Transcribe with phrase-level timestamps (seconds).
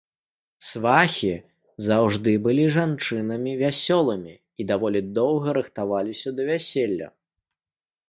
[0.69, 1.29] Свахі
[1.87, 7.07] заўжды былі жанчынамі вясёлымі і даволі доўга рыхтаваліся да вяселля.